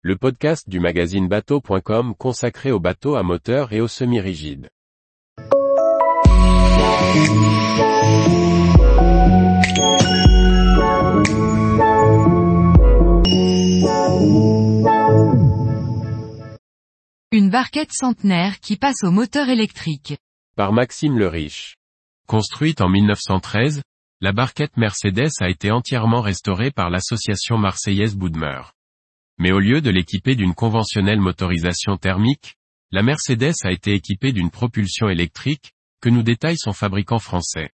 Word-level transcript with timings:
le 0.00 0.14
podcast 0.14 0.68
du 0.68 0.78
magazine 0.78 1.26
bateau.com 1.26 2.14
consacré 2.16 2.70
aux 2.70 2.78
bateaux 2.78 3.16
à 3.16 3.24
moteur 3.24 3.72
et 3.72 3.80
aux 3.80 3.88
semi-rigides. 3.88 4.70
Une 17.32 17.50
barquette 17.50 17.90
centenaire 17.92 18.60
qui 18.60 18.76
passe 18.76 19.02
au 19.02 19.10
moteur 19.10 19.48
électrique. 19.48 20.16
Par 20.54 20.72
Maxime 20.72 21.18
le 21.18 21.26
Riche. 21.26 21.76
Construite 22.28 22.80
en 22.80 22.88
1913, 22.88 23.82
la 24.20 24.30
barquette 24.30 24.76
Mercedes 24.76 25.32
a 25.40 25.48
été 25.48 25.72
entièrement 25.72 26.20
restaurée 26.20 26.70
par 26.70 26.88
l'association 26.88 27.58
marseillaise 27.58 28.14
Boudmeur. 28.14 28.74
Mais 29.38 29.52
au 29.52 29.60
lieu 29.60 29.80
de 29.80 29.90
l'équiper 29.90 30.34
d'une 30.34 30.54
conventionnelle 30.54 31.20
motorisation 31.20 31.96
thermique, 31.96 32.56
la 32.90 33.02
Mercedes 33.02 33.54
a 33.64 33.70
été 33.70 33.92
équipée 33.92 34.32
d'une 34.32 34.50
propulsion 34.50 35.08
électrique, 35.08 35.72
que 36.00 36.08
nous 36.08 36.22
détaille 36.22 36.58
son 36.58 36.72
fabricant 36.72 37.18
français. 37.18 37.70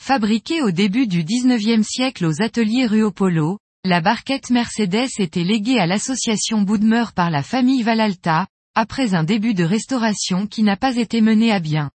Fabriquée 0.00 0.62
au 0.62 0.70
début 0.70 1.06
du 1.06 1.24
19e 1.24 1.82
siècle 1.82 2.26
aux 2.26 2.42
ateliers 2.42 2.86
Ruopolo, 2.86 3.58
la 3.84 4.00
barquette 4.00 4.50
Mercedes 4.50 5.08
était 5.18 5.44
léguée 5.44 5.78
à 5.78 5.86
l'association 5.86 6.62
Boudmeur 6.62 7.12
par 7.12 7.30
la 7.30 7.42
famille 7.42 7.82
Valalta, 7.82 8.46
après 8.74 9.14
un 9.14 9.24
début 9.24 9.54
de 9.54 9.64
restauration 9.64 10.46
qui 10.46 10.62
n'a 10.62 10.76
pas 10.76 10.96
été 10.96 11.20
mené 11.20 11.50
à 11.50 11.60
bien. 11.60 11.90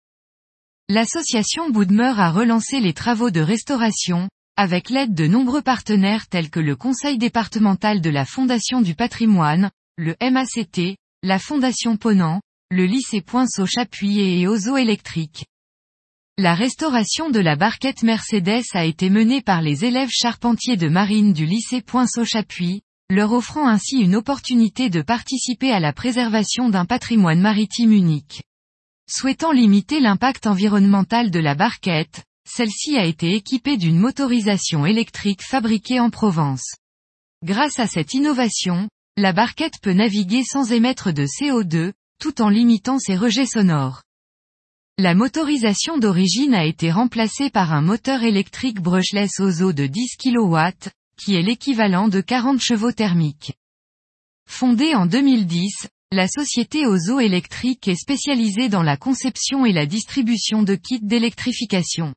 L'association 0.89 1.71
Boudmeur 1.71 2.19
a 2.19 2.33
relancé 2.33 2.81
les 2.81 2.95
travaux 2.95 3.31
de 3.31 3.41
restauration, 3.41 4.29
avec 4.57 4.91
l'aide 4.91 5.15
de 5.15 5.27
nombreux 5.27 5.63
partenaires 5.63 6.27
tels 6.29 6.51
que 6.51 6.61
le 6.61 6.77
Conseil 6.77 7.19
départemental 7.19 8.01
de 8.01 8.11
la 8.11 8.25
Fondation 8.25 8.81
du 8.81 8.95
patrimoine, 8.95 9.71
le 9.97 10.15
MACT, 10.21 10.97
la 11.23 11.39
Fondation 11.39 11.97
Ponant, 11.97 12.41
le 12.71 12.87
lycée 12.87 13.21
Poinceau 13.21 13.67
Chapuis 13.67 14.21
et 14.21 14.47
Ozo 14.47 14.77
Électrique. 14.77 15.45
La 16.39 16.55
restauration 16.55 17.29
de 17.29 17.41
la 17.41 17.57
barquette 17.57 18.03
Mercedes 18.03 18.65
a 18.73 18.85
été 18.85 19.11
menée 19.11 19.43
par 19.43 19.61
les 19.61 19.85
élèves 19.85 20.11
charpentiers 20.11 20.77
de 20.77 20.89
marine 20.89 21.33
du 21.33 21.45
lycée 21.45 21.83
Poinceau 21.83 22.25
Chapuis, 22.25 22.83
leur 23.11 23.33
offrant 23.33 23.69
ainsi 23.69 23.99
une 23.99 24.15
opportunité 24.15 24.89
de 24.89 25.03
participer 25.03 25.73
à 25.73 25.81
la 25.81 25.93
préservation 25.93 26.71
d'un 26.71 26.87
patrimoine 26.87 27.41
maritime 27.41 27.93
unique. 27.93 28.43
Souhaitant 29.11 29.53
limiter 29.53 30.01
l'impact 30.01 30.47
environnemental 30.47 31.31
de 31.31 31.41
la 31.41 31.57
barquette, 31.57 32.25
celle-ci 32.47 32.97
a 32.97 33.05
été 33.05 33.35
équipée 33.35 33.77
d'une 33.77 33.99
motorisation 33.99 34.87
électrique 34.87 35.43
fabriquée 35.43 36.01
en 36.01 36.11
Provence. 36.11 36.75
Grâce 37.45 37.79
à 37.79 37.87
cette 37.87 38.15
innovation, 38.15 38.89
la 39.17 39.33
barquette 39.33 39.81
peut 39.83 39.93
naviguer 39.93 40.43
sans 40.45 40.73
émettre 40.73 41.13
de 41.13 41.25
CO2, 41.25 41.93
tout 42.21 42.43
en 42.43 42.49
limitant 42.49 42.99
ses 42.99 43.17
rejets 43.17 43.47
sonores. 43.47 44.03
La 44.99 45.15
motorisation 45.15 45.97
d'origine 45.97 46.55
a 46.55 46.67
été 46.67 46.91
remplacée 46.91 47.49
par 47.49 47.73
un 47.73 47.81
moteur 47.81 48.23
électrique 48.23 48.81
brushless 48.81 49.41
Ozo 49.41 49.73
de 49.73 49.87
10 49.87 50.17
kW, 50.19 50.59
qui 51.17 51.35
est 51.35 51.43
l'équivalent 51.43 52.09
de 52.09 52.21
40 52.21 52.61
chevaux 52.61 52.93
thermiques. 52.93 53.55
Fondée 54.47 54.95
en 54.95 55.07
2010, 55.07 55.89
la 56.13 56.29
société 56.29 56.87
Ozo 56.87 57.21
Électrique 57.21 57.89
est 57.89 57.95
spécialisée 57.95 58.69
dans 58.69 58.83
la 58.83 58.97
conception 58.97 59.65
et 59.65 59.73
la 59.73 59.87
distribution 59.87 60.63
de 60.63 60.75
kits 60.75 61.01
d'électrification. 61.01 62.15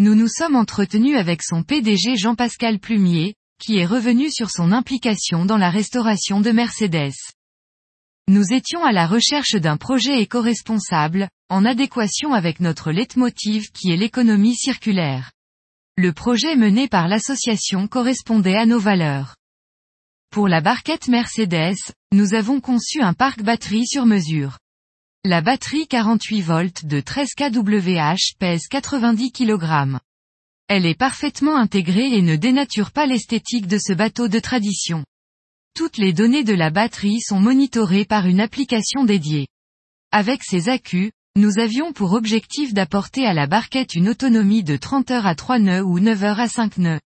Nous 0.00 0.14
nous 0.14 0.28
sommes 0.28 0.54
entretenus 0.54 1.16
avec 1.16 1.42
son 1.42 1.64
PDG 1.64 2.16
Jean-Pascal 2.16 2.78
Plumier, 2.78 3.34
qui 3.60 3.78
est 3.78 3.84
revenu 3.84 4.30
sur 4.30 4.48
son 4.48 4.70
implication 4.70 5.44
dans 5.44 5.56
la 5.56 5.70
restauration 5.70 6.40
de 6.40 6.52
Mercedes. 6.52 7.16
Nous 8.28 8.52
étions 8.52 8.84
à 8.84 8.92
la 8.92 9.08
recherche 9.08 9.56
d'un 9.56 9.76
projet 9.76 10.20
éco-responsable, 10.20 11.28
en 11.48 11.64
adéquation 11.64 12.32
avec 12.32 12.60
notre 12.60 12.92
leitmotiv 12.92 13.72
qui 13.72 13.90
est 13.90 13.96
l'économie 13.96 14.54
circulaire. 14.54 15.32
Le 15.96 16.12
projet 16.12 16.54
mené 16.54 16.86
par 16.86 17.08
l'association 17.08 17.88
correspondait 17.88 18.56
à 18.56 18.66
nos 18.66 18.78
valeurs. 18.78 19.34
Pour 20.30 20.46
la 20.46 20.60
barquette 20.60 21.08
Mercedes, 21.08 21.74
nous 22.12 22.34
avons 22.34 22.60
conçu 22.60 23.02
un 23.02 23.14
parc 23.14 23.42
batterie 23.42 23.88
sur 23.88 24.06
mesure. 24.06 24.58
La 25.24 25.40
batterie 25.40 25.88
48 25.88 26.42
volts 26.42 26.86
de 26.86 27.00
13 27.00 27.30
kWh 27.36 28.14
pèse 28.38 28.68
90 28.70 29.32
kg. 29.32 29.98
Elle 30.68 30.86
est 30.86 30.94
parfaitement 30.94 31.56
intégrée 31.56 32.16
et 32.16 32.22
ne 32.22 32.36
dénature 32.36 32.92
pas 32.92 33.04
l'esthétique 33.04 33.66
de 33.66 33.78
ce 33.78 33.92
bateau 33.92 34.28
de 34.28 34.38
tradition. 34.38 35.04
Toutes 35.74 35.96
les 35.96 36.12
données 36.12 36.44
de 36.44 36.54
la 36.54 36.70
batterie 36.70 37.20
sont 37.20 37.40
monitorées 37.40 38.04
par 38.04 38.26
une 38.26 38.40
application 38.40 39.04
dédiée. 39.04 39.48
Avec 40.12 40.44
ces 40.44 40.68
accus, 40.68 41.10
nous 41.34 41.58
avions 41.58 41.92
pour 41.92 42.12
objectif 42.12 42.72
d'apporter 42.72 43.26
à 43.26 43.34
la 43.34 43.48
barquette 43.48 43.96
une 43.96 44.08
autonomie 44.08 44.62
de 44.62 44.76
30 44.76 45.10
heures 45.10 45.26
à 45.26 45.34
3 45.34 45.58
nœuds 45.58 45.82
ou 45.82 45.98
9 45.98 46.22
heures 46.22 46.40
à 46.40 46.48
5 46.48 46.78
nœuds. 46.78 47.00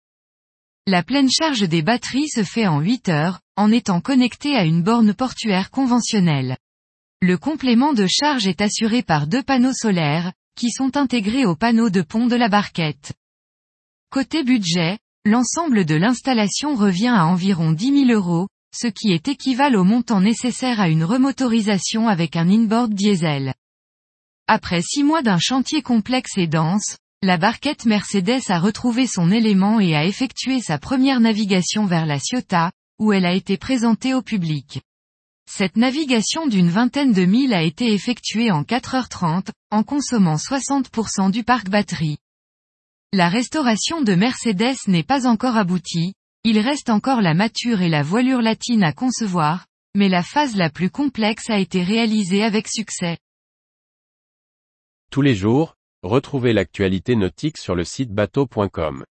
La 0.89 1.05
pleine 1.05 1.31
charge 1.31 1.61
des 1.61 1.83
batteries 1.83 2.29
se 2.29 2.43
fait 2.43 2.67
en 2.67 2.81
8 2.81 3.09
heures, 3.09 3.39
en 3.55 3.71
étant 3.71 4.01
connecté 4.01 4.57
à 4.57 4.65
une 4.65 4.83
borne 4.83 5.15
portuaire 5.15 5.71
conventionnelle. 5.71 6.57
Le 7.23 7.37
complément 7.37 7.93
de 7.93 8.07
charge 8.07 8.47
est 8.47 8.63
assuré 8.63 9.03
par 9.03 9.27
deux 9.27 9.43
panneaux 9.43 9.75
solaires, 9.75 10.33
qui 10.57 10.71
sont 10.71 10.97
intégrés 10.97 11.45
aux 11.45 11.55
panneaux 11.55 11.91
de 11.91 12.01
pont 12.01 12.27
de 12.27 12.35
la 12.35 12.49
barquette. 12.49 13.13
Côté 14.11 14.43
budget, 14.43 14.99
l'ensemble 15.27 15.85
de 15.85 15.95
l'installation 15.95 16.75
revient 16.75 17.13
à 17.15 17.27
environ 17.27 17.73
10 17.73 18.07
000 18.07 18.19
euros, 18.19 18.49
ce 18.75 18.87
qui 18.87 19.13
est 19.13 19.29
équivalent 19.29 19.83
au 19.83 19.85
montant 19.85 20.23
nécessaire 20.23 20.81
à 20.81 20.89
une 20.89 21.05
remotorisation 21.05 22.09
avec 22.09 22.37
un 22.37 22.49
inboard 22.49 22.95
diesel. 22.95 23.53
Après 24.47 24.81
six 24.81 25.05
mois 25.05 25.21
d'un 25.21 25.39
chantier 25.39 25.83
complexe 25.83 26.39
et 26.39 26.47
dense, 26.47 26.97
la 27.23 27.37
barquette 27.37 27.85
Mercedes 27.85 28.49
a 28.49 28.59
retrouvé 28.59 29.07
son 29.07 29.31
élément 29.31 29.79
et 29.79 29.95
a 29.95 30.07
effectué 30.07 30.63
sa 30.63 30.79
première 30.79 31.21
navigation 31.21 31.85
vers 31.85 32.07
la 32.07 32.19
Ciotat, 32.19 32.73
où 32.99 33.13
elle 33.13 33.27
a 33.27 33.35
été 33.35 33.59
présentée 33.59 34.15
au 34.15 34.23
public. 34.23 34.81
Cette 35.53 35.77
navigation 35.77 36.47
d'une 36.47 36.69
vingtaine 36.69 37.13
de 37.13 37.25
milles 37.25 37.55
a 37.55 37.63
été 37.63 37.93
effectuée 37.93 38.53
en 38.53 38.63
4h30, 38.63 39.49
en 39.73 39.83
consommant 39.83 40.37
60% 40.37 41.33
du 41.33 41.43
parc 41.43 41.69
batterie. 41.69 42.19
La 43.13 43.29
restauration 43.29 44.01
de 44.01 44.15
Mercedes 44.15 44.77
n'est 44.87 45.03
pas 45.03 45.27
encore 45.27 45.57
aboutie, 45.57 46.15
il 46.45 46.61
reste 46.61 46.89
encore 46.89 47.21
la 47.21 47.35
mature 47.35 47.83
et 47.83 47.89
la 47.89 48.05
voilure 48.05 48.41
latine 48.41 48.85
à 48.85 48.93
concevoir, 48.93 49.67
mais 49.97 50.09
la 50.09 50.23
phase 50.23 50.55
la 50.55 50.71
plus 50.71 50.89
complexe 50.89 51.51
a 51.51 51.59
été 51.59 51.83
réalisée 51.83 52.45
avec 52.45 52.69
succès. 52.69 53.19
Tous 55.11 55.23
les 55.23 55.35
jours, 55.35 55.75
Retrouvez 56.03 56.55
l'actualité 56.55 57.15
nautique 57.15 57.59
sur 57.59 57.75
le 57.75 57.85
site 57.85 58.11
bateau.com. 58.11 59.05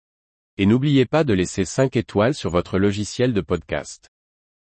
Et 0.56 0.64
n'oubliez 0.64 1.04
pas 1.04 1.22
de 1.22 1.34
laisser 1.34 1.66
5 1.66 1.96
étoiles 1.96 2.32
sur 2.32 2.48
votre 2.48 2.78
logiciel 2.78 3.34
de 3.34 3.42
podcast. 3.42 4.08